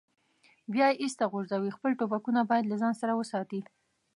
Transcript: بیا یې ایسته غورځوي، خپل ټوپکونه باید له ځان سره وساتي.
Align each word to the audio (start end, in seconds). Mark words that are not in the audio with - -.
بیا 0.73 0.87
یې 0.91 0.99
ایسته 1.03 1.25
غورځوي، 1.31 1.75
خپل 1.77 1.91
ټوپکونه 1.99 2.41
باید 2.49 2.65
له 2.67 2.75
ځان 2.81 2.93
سره 3.01 3.13
وساتي. 3.19 3.61